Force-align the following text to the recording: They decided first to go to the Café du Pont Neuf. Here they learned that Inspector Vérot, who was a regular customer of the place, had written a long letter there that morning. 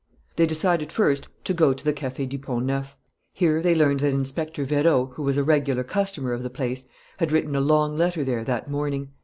They 0.35 0.47
decided 0.47 0.91
first 0.91 1.27
to 1.43 1.53
go 1.53 1.73
to 1.73 1.83
the 1.85 1.93
Café 1.93 2.27
du 2.27 2.39
Pont 2.39 2.65
Neuf. 2.65 2.97
Here 3.33 3.61
they 3.61 3.75
learned 3.75 3.99
that 3.99 4.15
Inspector 4.15 4.65
Vérot, 4.65 5.13
who 5.13 5.21
was 5.21 5.37
a 5.37 5.43
regular 5.43 5.83
customer 5.83 6.33
of 6.33 6.41
the 6.41 6.49
place, 6.49 6.87
had 7.19 7.31
written 7.31 7.55
a 7.55 7.61
long 7.61 7.95
letter 7.95 8.23
there 8.23 8.43
that 8.45 8.67
morning. 8.67 9.09